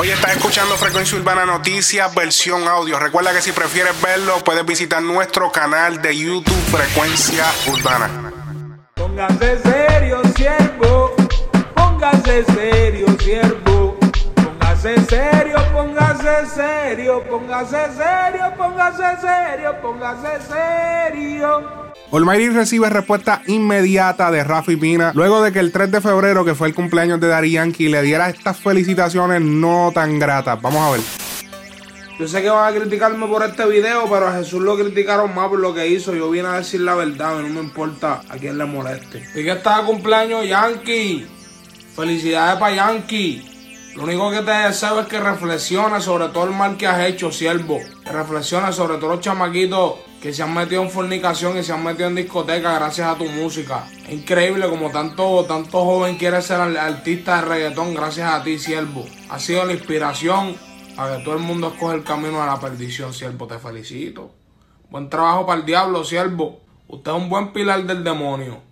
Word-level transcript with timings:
Hoy 0.00 0.10
estás 0.10 0.36
escuchando 0.36 0.76
Frecuencia 0.76 1.18
Urbana 1.18 1.44
Noticias, 1.44 2.14
versión 2.14 2.68
audio. 2.68 3.00
Recuerda 3.00 3.32
que 3.32 3.42
si 3.42 3.50
prefieres 3.50 4.00
verlo, 4.00 4.38
puedes 4.44 4.64
visitar 4.64 5.02
nuestro 5.02 5.50
canal 5.50 6.00
de 6.00 6.16
YouTube 6.16 6.54
Frecuencia 6.70 7.44
Urbana. 7.66 8.32
Póngase 8.94 9.58
serio, 9.58 10.22
siervo. 10.36 11.16
Póngase 11.74 12.44
serio, 12.44 13.06
siervo. 13.18 13.98
Póngase 13.98 15.04
serio, 15.06 15.58
póngase 15.72 16.46
serio, 16.54 17.24
póngase 17.28 17.86
serio, 17.96 18.54
póngase 18.56 19.20
serio, 19.20 19.80
póngase 19.82 20.38
serio. 20.46 21.87
Olmairi 22.10 22.48
recibe 22.48 22.88
respuesta 22.88 23.42
inmediata 23.48 24.30
de 24.30 24.42
Rafi 24.42 24.76
Pina 24.76 25.12
luego 25.14 25.42
de 25.42 25.52
que 25.52 25.58
el 25.58 25.72
3 25.72 25.92
de 25.92 26.00
febrero, 26.00 26.42
que 26.42 26.54
fue 26.54 26.68
el 26.68 26.74
cumpleaños 26.74 27.20
de 27.20 27.28
Dari 27.28 27.50
Yankee, 27.50 27.88
le 27.88 28.00
diera 28.00 28.30
estas 28.30 28.56
felicitaciones 28.56 29.42
no 29.42 29.92
tan 29.92 30.18
gratas. 30.18 30.60
Vamos 30.62 30.80
a 30.80 30.92
ver. 30.92 31.00
Yo 32.18 32.26
sé 32.26 32.40
que 32.40 32.48
van 32.48 32.74
a 32.74 32.76
criticarme 32.76 33.26
por 33.26 33.44
este 33.44 33.66
video, 33.66 34.08
pero 34.08 34.26
a 34.26 34.32
Jesús 34.32 34.62
lo 34.62 34.76
criticaron 34.78 35.34
más 35.34 35.50
por 35.50 35.58
lo 35.58 35.74
que 35.74 35.86
hizo. 35.86 36.14
Yo 36.14 36.30
vine 36.30 36.48
a 36.48 36.52
decir 36.54 36.80
la 36.80 36.94
verdad, 36.94 37.40
no 37.40 37.48
me 37.48 37.60
importa 37.60 38.22
a 38.26 38.38
quién 38.38 38.56
le 38.56 38.64
moleste. 38.64 39.22
Y 39.34 39.44
que 39.44 39.52
está 39.52 39.82
cumpleaños 39.82 40.48
Yankee. 40.48 41.26
Felicidades 41.94 42.58
para 42.58 42.74
Yankee. 42.74 43.92
Lo 43.96 44.04
único 44.04 44.30
que 44.30 44.40
te 44.40 44.50
deseo 44.50 45.00
es 45.00 45.06
que 45.08 45.20
reflexiones 45.20 46.04
sobre 46.04 46.28
todo 46.28 46.44
el 46.44 46.52
mal 46.52 46.78
que 46.78 46.86
has 46.86 47.06
hecho, 47.06 47.30
siervo. 47.30 47.80
Que 48.02 48.12
reflexiones 48.12 48.74
sobre 48.74 48.96
todos 48.96 49.16
los 49.16 49.20
chamaquitos 49.20 50.07
que 50.20 50.32
se 50.32 50.42
han 50.42 50.52
metido 50.52 50.82
en 50.82 50.90
fornicación 50.90 51.56
y 51.58 51.62
se 51.62 51.72
han 51.72 51.84
metido 51.84 52.08
en 52.08 52.16
discoteca 52.16 52.74
gracias 52.74 53.08
a 53.08 53.16
tu 53.16 53.26
música. 53.26 53.88
Es 54.06 54.14
increíble 54.14 54.68
como 54.68 54.90
tanto, 54.90 55.44
tanto 55.44 55.84
joven 55.84 56.16
quiere 56.16 56.42
ser 56.42 56.60
artista 56.60 57.36
de 57.36 57.42
reggaetón 57.42 57.94
gracias 57.94 58.32
a 58.32 58.42
ti, 58.42 58.58
siervo. 58.58 59.04
Ha 59.30 59.38
sido 59.38 59.64
la 59.64 59.74
inspiración 59.74 60.56
a 60.96 61.16
que 61.16 61.22
todo 61.22 61.34
el 61.34 61.42
mundo 61.42 61.68
escoge 61.68 61.96
el 61.96 62.04
camino 62.04 62.42
a 62.42 62.46
la 62.46 62.58
perdición, 62.58 63.14
siervo. 63.14 63.46
Te 63.46 63.58
felicito. 63.58 64.32
Buen 64.90 65.08
trabajo 65.08 65.46
para 65.46 65.60
el 65.60 65.66
diablo, 65.66 66.02
siervo. 66.02 66.60
Usted 66.88 67.12
es 67.12 67.16
un 67.16 67.28
buen 67.28 67.52
pilar 67.52 67.84
del 67.84 68.02
demonio. 68.02 68.62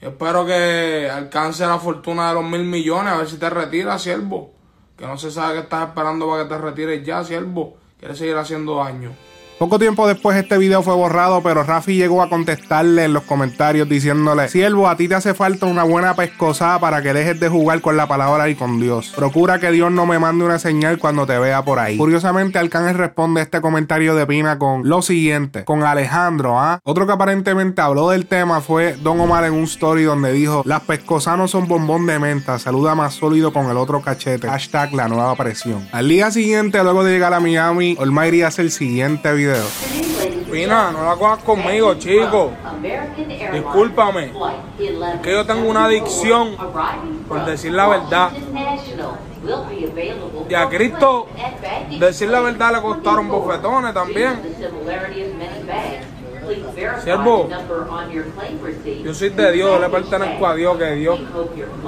espero 0.00 0.46
que 0.46 1.10
alcance 1.12 1.66
la 1.66 1.78
fortuna 1.78 2.28
de 2.28 2.34
los 2.34 2.44
mil 2.44 2.64
millones, 2.64 3.12
a 3.12 3.16
ver 3.18 3.28
si 3.28 3.36
te 3.36 3.50
retiras, 3.50 4.02
siervo. 4.02 4.52
Que 4.96 5.06
no 5.06 5.18
se 5.18 5.30
sabe 5.30 5.54
que 5.54 5.60
estás 5.60 5.88
esperando 5.88 6.28
para 6.28 6.44
que 6.44 6.48
te 6.48 6.58
retires 6.58 7.04
ya, 7.04 7.22
siervo. 7.24 7.76
Quieres 7.98 8.16
seguir 8.16 8.36
haciendo 8.36 8.76
daño. 8.76 9.33
Poco 9.58 9.78
tiempo 9.78 10.08
después 10.08 10.36
este 10.36 10.58
video 10.58 10.82
fue 10.82 10.94
borrado, 10.94 11.40
pero 11.40 11.62
Rafi 11.62 11.94
llegó 11.94 12.22
a 12.22 12.28
contestarle 12.28 13.04
en 13.04 13.12
los 13.12 13.22
comentarios 13.22 13.88
diciéndole, 13.88 14.48
Siervo, 14.48 14.88
a 14.88 14.96
ti 14.96 15.06
te 15.06 15.14
hace 15.14 15.32
falta 15.32 15.66
una 15.66 15.84
buena 15.84 16.14
pescosada 16.14 16.80
para 16.80 17.02
que 17.02 17.12
dejes 17.12 17.38
de 17.38 17.48
jugar 17.48 17.80
con 17.80 17.96
la 17.96 18.08
palabra 18.08 18.48
y 18.48 18.56
con 18.56 18.80
Dios. 18.80 19.12
Procura 19.14 19.60
que 19.60 19.70
Dios 19.70 19.92
no 19.92 20.06
me 20.06 20.18
mande 20.18 20.44
una 20.44 20.58
señal 20.58 20.98
cuando 20.98 21.24
te 21.24 21.38
vea 21.38 21.64
por 21.64 21.78
ahí. 21.78 21.96
Curiosamente, 21.96 22.58
Arcángel 22.58 22.98
responde 22.98 23.42
este 23.42 23.60
comentario 23.60 24.16
de 24.16 24.26
Pina 24.26 24.58
con 24.58 24.88
lo 24.88 25.02
siguiente, 25.02 25.64
con 25.64 25.84
Alejandro, 25.84 26.58
¿ah? 26.58 26.80
Otro 26.82 27.06
que 27.06 27.12
aparentemente 27.12 27.80
habló 27.80 28.10
del 28.10 28.26
tema 28.26 28.60
fue 28.60 28.96
Don 29.04 29.20
Omar 29.20 29.44
en 29.44 29.52
un 29.52 29.64
story 29.64 30.02
donde 30.02 30.32
dijo, 30.32 30.62
las 30.66 30.80
pescosas 30.80 31.38
no 31.38 31.46
son 31.46 31.68
bombón 31.68 32.06
de 32.06 32.18
menta, 32.18 32.58
saluda 32.58 32.96
más 32.96 33.14
sólido 33.14 33.52
con 33.52 33.70
el 33.70 33.76
otro 33.76 34.02
cachete. 34.02 34.48
Hashtag 34.48 34.94
la 34.94 35.06
nueva 35.06 35.36
presión. 35.36 35.86
Al 35.92 36.08
día 36.08 36.32
siguiente, 36.32 36.82
luego 36.82 37.04
de 37.04 37.12
llegar 37.12 37.32
a 37.32 37.38
Miami, 37.38 37.94
Olmairi 38.00 38.42
hace 38.42 38.60
el 38.60 38.72
siguiente 38.72 39.32
video 39.32 39.43
Pina, 40.50 40.92
no 40.92 41.04
la 41.04 41.16
cojas 41.16 41.42
conmigo, 41.42 41.94
chico. 41.94 42.52
Discúlpame. 43.52 44.32
Que 45.22 45.32
yo 45.32 45.44
tengo 45.46 45.68
una 45.68 45.86
adicción 45.86 46.56
por 47.28 47.44
decir 47.44 47.72
la 47.72 47.88
verdad. 47.88 48.30
Y 50.48 50.54
a 50.54 50.68
Cristo 50.68 51.26
decir 51.98 52.30
la 52.30 52.40
verdad 52.40 52.72
le 52.74 52.80
costaron 52.80 53.28
bofetones 53.28 53.92
también. 53.92 54.40
Siervo, 57.02 57.48
yo 59.02 59.14
soy 59.14 59.30
de 59.30 59.52
Dios, 59.52 59.80
le 59.80 59.88
pertenezco 59.88 60.46
a 60.46 60.54
Dios, 60.54 60.76
que 60.76 60.90
Dios 60.92 61.18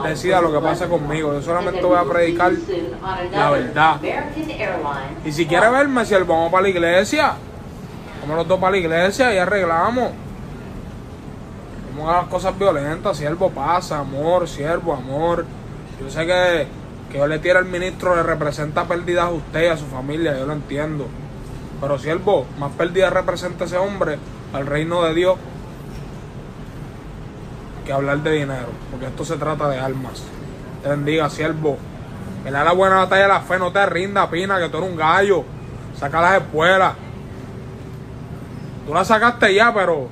decida 0.03 0.41
lo 0.41 0.51
que 0.51 0.61
pasa 0.61 0.89
conmigo. 0.89 1.35
Yo 1.35 1.43
solamente 1.43 1.83
voy 1.83 1.99
a 1.99 2.05
predicar 2.05 2.53
la 3.33 3.51
verdad. 3.51 4.01
Y 5.25 5.33
si 5.33 5.47
quiere 5.47 5.69
verme, 5.71 6.05
siervo, 6.07 6.35
vamos 6.35 6.51
para 6.51 6.63
la 6.63 6.69
iglesia. 6.71 7.35
Vamos 8.27 8.39
los 8.39 8.49
dos 8.49 8.59
para 8.59 8.73
la 8.73 8.79
iglesia 8.79 9.33
y 9.33 9.39
arreglamos. 9.39 10.11
Vamos 11.95 12.13
a 12.13 12.17
las 12.23 12.27
cosas 12.27 12.59
violentas, 12.59 13.17
siervo, 13.17 13.51
pasa, 13.51 14.01
amor, 14.01 14.49
siervo, 14.49 14.95
amor. 14.95 15.45
Yo 16.01 16.11
sé 16.11 16.27
que, 16.27 16.67
que 17.13 17.19
yo 17.19 17.29
le 17.29 17.39
tira 17.39 17.61
al 17.61 17.67
ministro, 17.67 18.17
le 18.17 18.25
representa 18.25 18.89
pérdidas 18.89 19.27
a 19.27 19.31
usted 19.31 19.67
y 19.67 19.69
a 19.69 19.77
su 19.77 19.87
familia, 19.87 20.37
yo 20.37 20.45
lo 20.45 20.55
entiendo. 20.55 21.07
Pero 21.81 22.01
siervo, 22.01 22.47
más 22.59 22.73
pérdidas 22.73 23.13
representa 23.13 23.67
ese 23.67 23.77
hombre 23.77 24.19
al 24.53 24.67
reino 24.67 25.05
de 25.05 25.15
Dios 25.15 25.37
que 27.85 27.93
hablar 27.93 28.19
de 28.25 28.33
dinero, 28.33 28.71
porque 28.91 29.07
esto 29.07 29.25
se 29.25 29.37
trata 29.37 29.69
de 29.69 29.79
almas. 29.79 30.25
Te 30.83 30.89
bendiga, 30.89 31.31
siervo. 31.31 31.79
Que 32.43 32.51
le 32.51 32.59
da 32.59 32.65
la 32.65 32.73
buena 32.73 32.97
batalla 32.97 33.23
de 33.23 33.29
la 33.29 33.41
fe, 33.43 33.57
no 33.61 33.71
te 33.71 33.87
rinda, 33.87 34.29
pina, 34.29 34.59
que 34.59 34.69
tú 34.69 34.79
eres 34.79 34.91
un 34.91 34.97
gallo. 34.97 35.45
Saca 35.97 36.21
las 36.21 36.43
espuelas. 36.43 37.06
Tú 38.87 38.95
la 38.95 39.05
sacaste 39.05 39.53
ya, 39.53 39.75
pero 39.75 40.09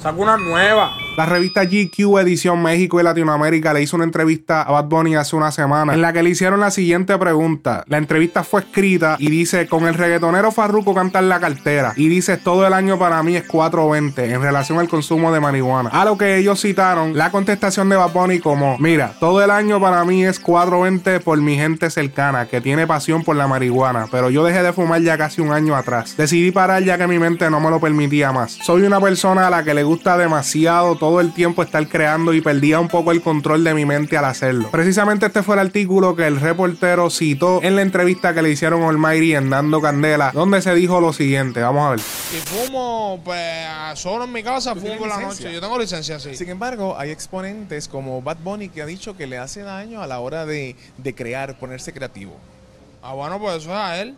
saca 0.00 0.16
una 0.16 0.36
nueva. 0.36 0.90
La 1.16 1.26
revista 1.26 1.64
GQ 1.64 2.18
Edición 2.20 2.62
México 2.62 3.00
y 3.00 3.02
Latinoamérica 3.02 3.74
le 3.74 3.82
hizo 3.82 3.96
una 3.96 4.04
entrevista 4.04 4.62
a 4.62 4.70
Bad 4.70 4.84
Bunny 4.84 5.16
hace 5.16 5.34
una 5.34 5.50
semana 5.50 5.92
en 5.92 6.00
la 6.00 6.12
que 6.12 6.22
le 6.22 6.30
hicieron 6.30 6.60
la 6.60 6.70
siguiente 6.70 7.18
pregunta. 7.18 7.84
La 7.88 7.98
entrevista 7.98 8.44
fue 8.44 8.60
escrita 8.60 9.16
y 9.18 9.28
dice, 9.28 9.66
con 9.66 9.86
el 9.86 9.94
reggaetonero 9.94 10.52
Farruko 10.52 10.94
cantar 10.94 11.24
la 11.24 11.40
cartera. 11.40 11.92
Y 11.96 12.08
dice, 12.08 12.36
todo 12.36 12.66
el 12.66 12.72
año 12.72 12.98
para 12.98 13.22
mí 13.22 13.36
es 13.36 13.44
420 13.44 14.32
en 14.32 14.40
relación 14.40 14.78
al 14.78 14.88
consumo 14.88 15.32
de 15.32 15.40
marihuana. 15.40 15.90
A 15.90 16.04
lo 16.04 16.16
que 16.16 16.36
ellos 16.36 16.60
citaron 16.60 17.16
la 17.18 17.30
contestación 17.30 17.88
de 17.88 17.96
Bad 17.96 18.12
Bunny 18.12 18.38
como, 18.38 18.78
mira, 18.78 19.12
todo 19.18 19.42
el 19.42 19.50
año 19.50 19.80
para 19.80 20.04
mí 20.04 20.24
es 20.24 20.38
420 20.38 21.20
por 21.20 21.38
mi 21.40 21.56
gente 21.56 21.90
cercana 21.90 22.46
que 22.46 22.60
tiene 22.60 22.86
pasión 22.86 23.24
por 23.24 23.36
la 23.36 23.48
marihuana, 23.48 24.06
pero 24.10 24.30
yo 24.30 24.44
dejé 24.44 24.62
de 24.62 24.72
fumar 24.72 25.02
ya 25.02 25.18
casi 25.18 25.40
un 25.40 25.52
año 25.52 25.74
atrás. 25.74 26.16
Decidí 26.16 26.52
parar 26.52 26.84
ya 26.84 26.96
que 26.96 27.08
mi 27.08 27.18
mente 27.18 27.50
no 27.50 27.60
me 27.60 27.68
lo 27.68 27.80
permitía 27.80 28.32
más. 28.32 28.52
Soy 28.52 28.82
una 28.82 29.00
persona 29.00 29.48
a 29.48 29.50
la 29.50 29.64
que 29.64 29.74
le 29.74 29.82
gusta 29.82 30.16
demasiado 30.16 30.99
todo 31.00 31.20
el 31.20 31.32
tiempo 31.32 31.64
estar 31.64 31.88
creando 31.88 32.32
y 32.32 32.40
perdía 32.40 32.78
un 32.78 32.86
poco 32.86 33.10
el 33.10 33.22
control 33.22 33.64
de 33.64 33.74
mi 33.74 33.84
mente 33.84 34.16
al 34.16 34.26
hacerlo. 34.26 34.70
Precisamente 34.70 35.26
este 35.26 35.42
fue 35.42 35.56
el 35.56 35.60
artículo 35.60 36.14
que 36.14 36.28
el 36.28 36.38
reportero 36.38 37.10
citó 37.10 37.60
en 37.62 37.74
la 37.74 37.82
entrevista 37.82 38.32
que 38.32 38.42
le 38.42 38.50
hicieron 38.50 38.82
a 38.82 38.88
Almighty 38.88 39.34
en 39.34 39.50
Dando 39.50 39.80
Candela, 39.80 40.30
donde 40.32 40.62
se 40.62 40.72
dijo 40.74 41.00
lo 41.00 41.12
siguiente. 41.12 41.60
Vamos 41.60 41.86
a 41.86 41.90
ver. 41.90 42.00
Si 42.00 42.36
fumo, 42.36 43.20
pues 43.24 43.66
solo 43.94 44.24
en 44.24 44.32
mi 44.32 44.42
casa, 44.44 44.76
fumo 44.76 44.96
por 44.98 45.08
la 45.08 45.20
noche. 45.20 45.52
Yo 45.52 45.60
tengo 45.60 45.78
licencia, 45.78 46.20
sí. 46.20 46.36
Sin 46.36 46.50
embargo, 46.50 46.96
hay 46.96 47.10
exponentes 47.10 47.88
como 47.88 48.22
Bad 48.22 48.38
Bunny 48.44 48.68
que 48.68 48.82
ha 48.82 48.86
dicho 48.86 49.16
que 49.16 49.26
le 49.26 49.38
hace 49.38 49.62
daño 49.62 50.02
a 50.02 50.06
la 50.06 50.20
hora 50.20 50.46
de, 50.46 50.76
de 50.98 51.14
crear, 51.14 51.58
ponerse 51.58 51.92
creativo. 51.92 52.36
Ah, 53.02 53.14
bueno, 53.14 53.40
pues 53.40 53.56
eso 53.56 53.70
es 53.70 53.76
a 53.76 54.00
él. 54.00 54.14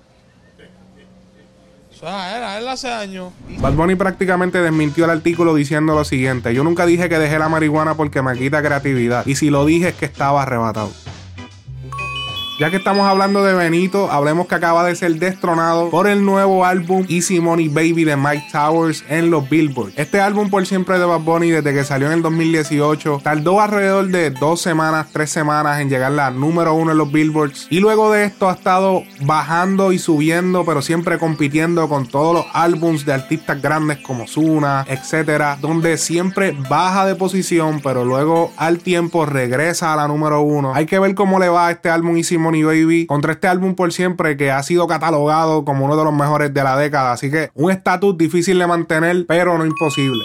Ah, 2.03 2.58
él, 2.58 2.69
hace 2.69 2.91
años. 2.91 3.32
Bad 3.58 3.75
Bunny 3.75 3.94
prácticamente 3.94 4.60
desmintió 4.60 5.04
el 5.04 5.10
artículo 5.10 5.54
diciendo 5.54 5.94
lo 5.94 6.04
siguiente: 6.04 6.54
Yo 6.54 6.64
nunca 6.64 6.86
dije 6.86 7.08
que 7.08 7.19
dejé 7.19 7.38
la 7.38 7.48
marihuana 7.48 7.94
porque 7.94 8.22
me 8.22 8.36
quita 8.36 8.62
creatividad. 8.62 9.26
Y 9.26 9.36
si 9.36 9.50
lo 9.50 9.64
dije 9.64 9.88
es 9.88 9.94
que 9.94 10.06
estaba 10.06 10.42
arrebatado. 10.42 10.91
Ya 12.58 12.70
que 12.70 12.76
estamos 12.76 13.08
hablando 13.08 13.42
de 13.42 13.54
Benito, 13.54 14.10
hablemos 14.10 14.46
que 14.46 14.54
acaba 14.54 14.84
de 14.84 14.94
ser 14.94 15.14
destronado 15.16 15.88
por 15.88 16.06
el 16.06 16.22
nuevo 16.22 16.66
álbum 16.66 17.04
Easy 17.08 17.40
Money 17.40 17.68
Baby 17.68 18.04
de 18.04 18.16
Mike 18.16 18.48
Towers 18.52 19.02
en 19.08 19.30
los 19.30 19.48
Billboard. 19.48 19.92
Este 19.96 20.20
álbum 20.20 20.50
por 20.50 20.66
siempre 20.66 20.98
de 20.98 21.06
Bad 21.06 21.20
Bunny 21.20 21.50
desde 21.50 21.72
que 21.72 21.82
salió 21.82 22.08
en 22.08 22.12
el 22.12 22.22
2018 22.22 23.20
tardó 23.24 23.60
alrededor 23.60 24.08
de 24.08 24.30
dos 24.30 24.60
semanas, 24.60 25.06
tres 25.12 25.30
semanas 25.30 25.80
en 25.80 25.88
llegar 25.88 26.12
la 26.12 26.30
número 26.30 26.74
uno 26.74 26.92
en 26.92 26.98
los 26.98 27.10
Billboards 27.10 27.68
y 27.70 27.80
luego 27.80 28.12
de 28.12 28.24
esto 28.24 28.50
ha 28.50 28.52
estado 28.52 29.02
bajando 29.22 29.91
y 29.92 29.98
subiendo 29.98 30.66
pero 30.66 30.82
siempre 30.82 31.18
compitiendo 31.18 31.88
con 31.88 32.06
todos 32.06 32.34
los 32.34 32.44
álbums 32.53 33.06
de 33.06 33.15
artistas 33.15 33.62
grandes 33.62 33.98
como 33.98 34.28
Zuna, 34.28 34.84
etcétera, 34.88 35.56
donde 35.60 35.97
siempre 35.97 36.54
baja 36.68 37.06
de 37.06 37.15
posición 37.15 37.80
pero 37.82 38.04
luego 38.04 38.53
al 38.59 38.78
tiempo 38.78 39.24
regresa 39.24 39.94
a 39.94 39.97
la 39.97 40.06
número 40.06 40.42
uno. 40.42 40.74
Hay 40.74 40.84
que 40.84 40.98
ver 40.98 41.15
cómo 41.15 41.38
le 41.38 41.48
va 41.48 41.68
a 41.68 41.71
este 41.72 41.88
álbum 41.88 42.16
Easy 42.16 42.41
Money 42.42 42.62
Baby 42.62 43.06
contra 43.06 43.33
este 43.33 43.48
álbum 43.48 43.74
por 43.74 43.92
siempre 43.92 44.36
que 44.36 44.50
ha 44.50 44.62
sido 44.62 44.86
catalogado 44.86 45.65
como 45.65 45.84
uno 45.84 45.97
de 45.97 46.04
los 46.04 46.12
mejores 46.12 46.53
de 46.53 46.62
la 46.62 46.77
década. 46.77 47.12
Así 47.12 47.30
que 47.30 47.50
un 47.54 47.71
estatus 47.71 48.16
difícil 48.18 48.59
de 48.59 48.66
mantener, 48.66 49.24
pero 49.27 49.56
no 49.56 49.65
imposible. 49.65 50.24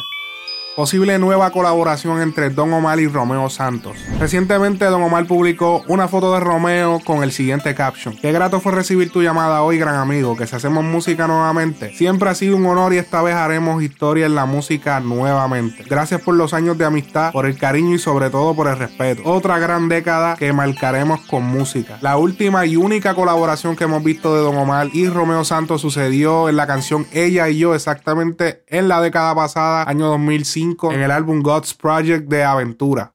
Posible 0.77 1.17
nueva 1.17 1.49
colaboración 1.49 2.21
entre 2.21 2.51
Don 2.51 2.71
Omar 2.71 2.99
y 2.99 3.07
Romeo 3.07 3.49
Santos. 3.49 3.97
Recientemente 4.19 4.85
Don 4.85 5.01
Omar 5.01 5.25
publicó 5.25 5.83
una 5.87 6.07
foto 6.07 6.31
de 6.35 6.39
Romeo 6.39 6.99
con 7.03 7.23
el 7.23 7.31
siguiente 7.31 7.73
caption. 7.73 8.15
Qué 8.15 8.31
grato 8.31 8.59
fue 8.59 8.73
recibir 8.73 9.11
tu 9.11 9.23
llamada 9.23 9.63
hoy, 9.63 9.79
gran 9.79 9.95
amigo, 9.95 10.37
que 10.37 10.45
si 10.45 10.55
hacemos 10.55 10.83
música 10.83 11.25
nuevamente. 11.25 11.95
Siempre 11.95 12.29
ha 12.29 12.35
sido 12.35 12.57
un 12.57 12.67
honor 12.67 12.93
y 12.93 12.97
esta 12.97 13.23
vez 13.23 13.33
haremos 13.33 13.81
historia 13.81 14.27
en 14.27 14.35
la 14.35 14.45
música 14.45 14.99
nuevamente. 14.99 15.83
Gracias 15.89 16.21
por 16.21 16.35
los 16.35 16.53
años 16.53 16.77
de 16.77 16.85
amistad, 16.85 17.31
por 17.31 17.47
el 17.47 17.57
cariño 17.57 17.95
y 17.95 17.99
sobre 17.99 18.29
todo 18.29 18.53
por 18.53 18.67
el 18.67 18.77
respeto. 18.77 19.23
Otra 19.25 19.57
gran 19.57 19.89
década 19.89 20.35
que 20.35 20.53
marcaremos 20.53 21.21
con 21.21 21.43
música. 21.43 21.97
La 22.01 22.17
última 22.17 22.67
y 22.67 22.75
única 22.75 23.15
colaboración 23.15 23.75
que 23.75 23.85
hemos 23.85 24.03
visto 24.03 24.35
de 24.35 24.41
Don 24.41 24.55
Omar 24.55 24.89
y 24.93 25.07
Romeo 25.07 25.43
Santos 25.43 25.81
sucedió 25.81 26.49
en 26.49 26.55
la 26.55 26.67
canción 26.67 27.07
Ella 27.13 27.49
y 27.49 27.57
yo 27.57 27.73
exactamente 27.73 28.61
en 28.67 28.87
la 28.87 29.01
década 29.01 29.33
pasada, 29.33 29.83
año 29.87 30.05
2005 30.05 30.66
en 30.91 31.01
el 31.01 31.11
álbum 31.11 31.41
God's 31.41 31.73
Project 31.73 32.27
de 32.27 32.43
Aventura. 32.43 33.13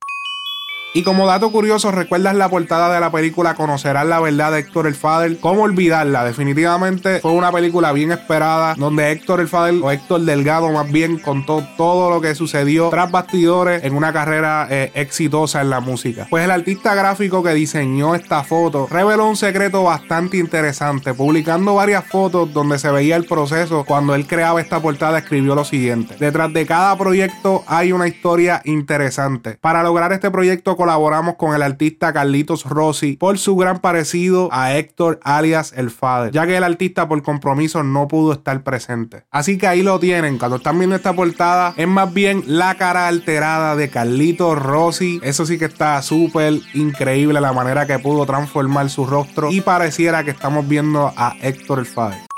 Y 0.94 1.04
como 1.04 1.26
dato 1.26 1.50
curioso, 1.50 1.90
¿recuerdas 1.90 2.34
la 2.34 2.50
portada 2.50 2.92
de 2.92 3.00
la 3.00 3.10
película 3.10 3.54
Conocerás 3.54 4.06
la 4.06 4.20
verdad 4.20 4.52
de 4.52 4.58
Héctor 4.58 4.86
el 4.86 4.94
Father? 4.94 5.38
¿Cómo 5.40 5.62
olvidarla? 5.62 6.22
Definitivamente 6.22 7.20
fue 7.20 7.32
una 7.32 7.50
película 7.50 7.92
bien 7.92 8.12
esperada 8.12 8.74
donde 8.76 9.10
Héctor 9.10 9.40
el 9.40 9.48
Father 9.48 9.74
o 9.82 9.90
Héctor 9.90 10.20
Delgado 10.20 10.70
más 10.70 10.92
bien 10.92 11.16
contó 11.16 11.66
todo 11.78 12.10
lo 12.10 12.20
que 12.20 12.34
sucedió 12.34 12.90
tras 12.90 13.10
bastidores 13.10 13.82
en 13.84 13.94
una 13.94 14.12
carrera 14.12 14.66
eh, 14.68 14.92
exitosa 14.94 15.62
en 15.62 15.70
la 15.70 15.80
música. 15.80 16.26
Pues 16.28 16.44
el 16.44 16.50
artista 16.50 16.94
gráfico 16.94 17.42
que 17.42 17.54
diseñó 17.54 18.14
esta 18.14 18.44
foto 18.44 18.86
reveló 18.90 19.26
un 19.26 19.36
secreto 19.36 19.84
bastante 19.84 20.36
interesante, 20.36 21.14
publicando 21.14 21.74
varias 21.74 22.04
fotos 22.04 22.52
donde 22.52 22.78
se 22.78 22.90
veía 22.90 23.16
el 23.16 23.24
proceso 23.24 23.86
cuando 23.86 24.14
él 24.14 24.26
creaba 24.26 24.60
esta 24.60 24.80
portada 24.80 25.20
escribió 25.20 25.54
lo 25.54 25.64
siguiente. 25.64 26.16
Detrás 26.20 26.52
de 26.52 26.66
cada 26.66 26.98
proyecto 26.98 27.64
hay 27.66 27.92
una 27.92 28.08
historia 28.08 28.60
interesante. 28.66 29.56
Para 29.58 29.82
lograr 29.82 30.12
este 30.12 30.30
proyecto 30.30 30.76
colaboramos 30.82 31.36
con 31.36 31.54
el 31.54 31.62
artista 31.62 32.12
Carlitos 32.12 32.64
Rossi 32.64 33.16
por 33.16 33.38
su 33.38 33.54
gran 33.54 33.78
parecido 33.78 34.48
a 34.50 34.74
Héctor 34.74 35.20
alias 35.22 35.72
El 35.76 35.92
Father, 35.92 36.32
ya 36.32 36.44
que 36.44 36.56
el 36.56 36.64
artista 36.64 37.06
por 37.06 37.22
compromiso 37.22 37.84
no 37.84 38.08
pudo 38.08 38.32
estar 38.32 38.64
presente. 38.64 39.22
Así 39.30 39.58
que 39.58 39.68
ahí 39.68 39.82
lo 39.82 40.00
tienen, 40.00 40.38
cuando 40.38 40.56
están 40.56 40.80
viendo 40.80 40.96
esta 40.96 41.12
portada, 41.12 41.72
es 41.76 41.86
más 41.86 42.12
bien 42.12 42.42
la 42.48 42.74
cara 42.74 43.06
alterada 43.06 43.76
de 43.76 43.90
Carlitos 43.90 44.60
Rossi. 44.60 45.20
Eso 45.22 45.46
sí 45.46 45.56
que 45.56 45.66
está 45.66 46.02
súper 46.02 46.54
increíble 46.74 47.40
la 47.40 47.52
manera 47.52 47.86
que 47.86 48.00
pudo 48.00 48.26
transformar 48.26 48.90
su 48.90 49.06
rostro 49.06 49.52
y 49.52 49.60
pareciera 49.60 50.24
que 50.24 50.32
estamos 50.32 50.66
viendo 50.66 51.12
a 51.16 51.36
Héctor 51.40 51.78
El 51.78 51.86
Father. 51.86 52.31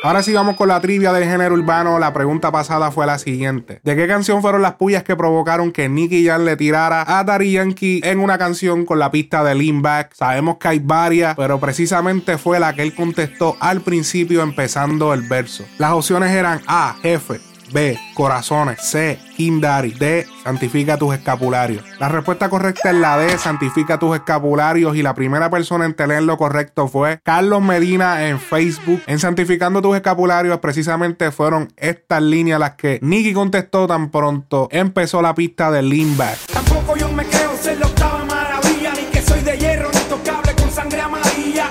Ahora 0.00 0.22
sí 0.22 0.32
vamos 0.32 0.54
con 0.54 0.68
la 0.68 0.80
trivia 0.80 1.12
del 1.12 1.24
género 1.24 1.54
urbano. 1.54 1.98
La 1.98 2.12
pregunta 2.12 2.52
pasada 2.52 2.92
fue 2.92 3.04
la 3.04 3.18
siguiente. 3.18 3.80
¿De 3.82 3.96
qué 3.96 4.06
canción 4.06 4.40
fueron 4.42 4.62
las 4.62 4.74
pullas 4.74 5.02
que 5.02 5.16
provocaron 5.16 5.72
que 5.72 5.88
Nicky 5.88 6.24
Jan 6.24 6.44
le 6.44 6.56
tirara 6.56 7.18
a 7.18 7.24
Daddy 7.24 7.52
Yankee 7.52 8.00
en 8.04 8.20
una 8.20 8.38
canción 8.38 8.86
con 8.86 9.00
la 9.00 9.10
pista 9.10 9.42
de 9.42 9.56
Lean 9.56 9.82
Back? 9.82 10.14
Sabemos 10.14 10.58
que 10.58 10.68
hay 10.68 10.78
varias, 10.78 11.34
pero 11.34 11.58
precisamente 11.58 12.38
fue 12.38 12.60
la 12.60 12.74
que 12.74 12.82
él 12.82 12.94
contestó 12.94 13.56
al 13.58 13.80
principio 13.80 14.42
empezando 14.42 15.12
el 15.12 15.22
verso. 15.22 15.64
Las 15.78 15.92
opciones 15.92 16.30
eran 16.30 16.60
A, 16.68 16.94
jefe, 17.02 17.40
B. 17.72 17.98
Corazones. 18.14 18.80
C. 18.80 19.18
Kindari. 19.36 19.92
D. 19.92 20.26
Santifica 20.44 20.96
tus 20.96 21.14
escapularios. 21.14 21.84
La 21.98 22.08
respuesta 22.08 22.48
correcta 22.48 22.90
es 22.90 22.96
la 22.96 23.18
D. 23.18 23.38
Santifica 23.38 23.98
tus 23.98 24.16
escapularios. 24.16 24.96
Y 24.96 25.02
la 25.02 25.14
primera 25.14 25.50
persona 25.50 25.84
en 25.84 25.94
tener 25.94 26.22
lo 26.22 26.36
correcto 26.36 26.88
fue 26.88 27.20
Carlos 27.22 27.62
Medina 27.62 28.28
en 28.28 28.40
Facebook. 28.40 29.02
En 29.06 29.18
Santificando 29.18 29.82
tus 29.82 29.96
escapularios, 29.96 30.58
precisamente 30.58 31.30
fueron 31.30 31.68
estas 31.76 32.22
líneas 32.22 32.58
las 32.58 32.72
que 32.72 32.98
Nicky 33.02 33.32
contestó 33.32 33.86
tan 33.86 34.10
pronto 34.10 34.68
empezó 34.70 35.22
la 35.22 35.34
pista 35.34 35.70
de 35.70 35.82
Leanback. 35.82 36.38
Tampoco 36.52 36.96
yo 36.96 37.08
me 37.12 37.24
creo 37.24 37.56
ser 37.60 37.78
la 37.78 37.86
octava 37.86 38.24
maravilla, 38.24 38.92
ni 38.94 39.02
que 39.12 39.22
soy 39.22 39.40
de 39.40 39.58
hierro, 39.58 39.90
ni 39.92 40.00
tocable 40.00 40.54
con 40.54 40.70
sangre 40.70 41.00
amarilla. 41.00 41.70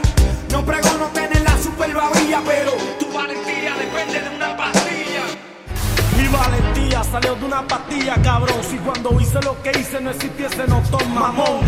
No 0.52 0.66
pregono 0.66 1.08
tener 1.14 1.42
la 1.42 1.58
super 1.58 1.92
pero 2.46 2.77
Mi 6.28 6.34
valentía 6.34 7.04
salió 7.04 7.36
de 7.36 7.46
una 7.46 7.66
pastilla, 7.66 8.16
cabrón. 8.22 8.58
Si 8.62 8.78
cuando 8.78 9.20
hice 9.20 9.40
lo 9.44 9.62
que 9.62 9.72
hice 9.80 10.02
no 10.02 10.10
existiese, 10.10 10.68
no 10.68 10.82
toma 10.92 11.32
mamón. 11.32 11.62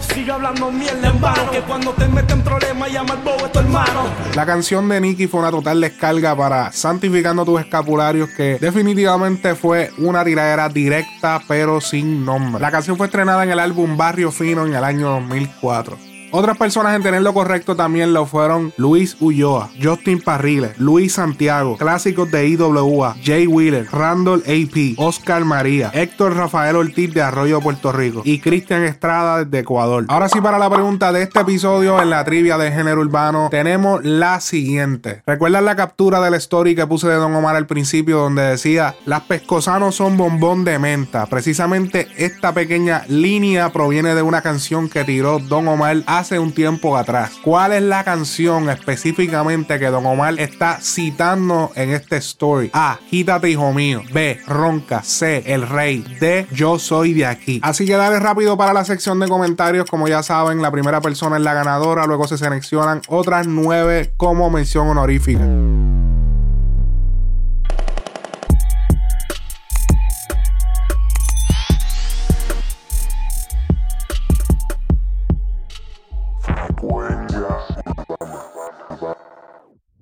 Sigue 0.00 0.30
hablando 0.30 0.70
mierda 0.70 1.08
en 1.08 1.20
vano, 1.20 1.50
que 1.50 1.60
cuando 1.60 1.92
te 1.92 2.06
meten 2.08 2.42
problemas 2.42 2.92
llama 2.92 3.14
al 3.14 3.22
bobo 3.22 3.48
tu 3.50 3.60
hermano. 3.60 4.04
La 4.34 4.44
canción 4.44 4.88
de 4.88 5.00
Nicky 5.00 5.28
fue 5.28 5.40
una 5.40 5.50
total 5.50 5.80
descarga 5.80 6.36
para 6.36 6.72
Santificando 6.72 7.44
tus 7.44 7.60
escapularios, 7.60 8.28
que 8.30 8.58
definitivamente 8.60 9.54
fue 9.54 9.90
una 9.98 10.24
tiradera 10.24 10.68
directa 10.68 11.40
pero 11.48 11.80
sin 11.80 12.24
nombre. 12.24 12.60
La 12.60 12.70
canción 12.70 12.96
fue 12.98 13.06
estrenada 13.06 13.44
en 13.44 13.50
el 13.50 13.58
álbum 13.58 13.96
Barrio 13.96 14.30
Fino 14.30 14.66
en 14.66 14.74
el 14.74 14.84
año 14.84 15.08
2004. 15.08 16.11
Otras 16.34 16.56
personas 16.56 16.96
en 16.96 17.02
tener 17.02 17.20
lo 17.20 17.34
correcto 17.34 17.76
también 17.76 18.14
lo 18.14 18.24
fueron 18.24 18.72
Luis 18.78 19.18
Ulloa, 19.20 19.68
Justin 19.80 20.18
Parrile, 20.18 20.72
Luis 20.78 21.12
Santiago, 21.12 21.76
clásicos 21.76 22.30
de 22.30 22.48
IWA, 22.48 23.16
Jay 23.22 23.46
Wheeler, 23.46 23.86
Randall 23.92 24.42
AP, 24.46 24.94
Oscar 24.96 25.44
María, 25.44 25.90
Héctor 25.92 26.34
Rafael 26.34 26.76
Ortiz 26.76 27.12
de 27.12 27.20
Arroyo, 27.20 27.60
Puerto 27.60 27.92
Rico 27.92 28.22
y 28.24 28.38
Cristian 28.38 28.82
Estrada 28.82 29.44
de 29.44 29.58
Ecuador. 29.58 30.06
Ahora 30.08 30.30
sí, 30.30 30.40
para 30.40 30.58
la 30.58 30.70
pregunta 30.70 31.12
de 31.12 31.22
este 31.22 31.40
episodio 31.40 32.00
en 32.00 32.08
la 32.08 32.24
trivia 32.24 32.56
de 32.56 32.72
género 32.72 33.02
urbano, 33.02 33.48
tenemos 33.50 34.02
la 34.02 34.40
siguiente. 34.40 35.22
¿Recuerdan 35.26 35.66
la 35.66 35.76
captura 35.76 36.22
del 36.22 36.32
story 36.34 36.74
que 36.74 36.86
puse 36.86 37.08
de 37.08 37.16
Don 37.16 37.34
Omar 37.34 37.56
al 37.56 37.66
principio 37.66 38.16
donde 38.16 38.42
decía, 38.42 38.94
las 39.04 39.20
pescosanos 39.20 39.96
son 39.96 40.16
bombón 40.16 40.64
de 40.64 40.78
menta? 40.78 41.26
Precisamente 41.26 42.08
esta 42.16 42.54
pequeña 42.54 43.04
línea 43.08 43.70
proviene 43.70 44.14
de 44.14 44.22
una 44.22 44.40
canción 44.40 44.88
que 44.88 45.04
tiró 45.04 45.38
Don 45.38 45.68
Omar 45.68 45.96
hace 46.22 46.38
un 46.38 46.52
tiempo 46.52 46.96
atrás. 46.96 47.32
¿Cuál 47.42 47.72
es 47.72 47.82
la 47.82 48.04
canción 48.04 48.70
específicamente 48.70 49.80
que 49.80 49.86
Don 49.86 50.06
Omar 50.06 50.38
está 50.38 50.78
citando 50.80 51.72
en 51.74 51.90
este 51.90 52.16
story? 52.18 52.70
A. 52.72 53.00
Quítate, 53.10 53.50
hijo 53.50 53.72
mío. 53.72 54.02
B. 54.12 54.40
Ronca. 54.46 55.02
C. 55.02 55.42
El 55.46 55.68
rey. 55.68 56.04
D. 56.20 56.46
Yo 56.52 56.78
soy 56.78 57.12
de 57.12 57.26
aquí. 57.26 57.60
Así 57.64 57.86
que 57.86 57.94
dale 57.94 58.20
rápido 58.20 58.56
para 58.56 58.72
la 58.72 58.84
sección 58.84 59.18
de 59.18 59.26
comentarios. 59.26 59.90
Como 59.90 60.06
ya 60.06 60.22
saben, 60.22 60.62
la 60.62 60.70
primera 60.70 61.00
persona 61.00 61.38
es 61.38 61.42
la 61.42 61.54
ganadora. 61.54 62.06
Luego 62.06 62.28
se 62.28 62.38
seleccionan 62.38 63.02
otras 63.08 63.48
nueve 63.48 64.12
como 64.16 64.48
mención 64.48 64.86
honorífica. 64.86 65.44